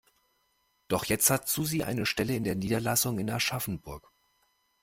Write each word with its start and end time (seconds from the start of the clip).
Doch 0.87 1.05
jetzt 1.05 1.29
hat 1.29 1.47
Susi 1.47 1.83
eine 1.83 2.07
Stelle 2.07 2.35
in 2.35 2.43
der 2.43 2.55
Niederlassung 2.55 3.19
in 3.19 3.29
Aschaffenburg. 3.29 4.11